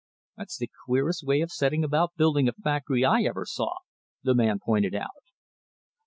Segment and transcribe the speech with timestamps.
[0.35, 3.75] "That's the queerest way of setting about building a factory I ever saw,"
[4.23, 5.25] the man pointed out.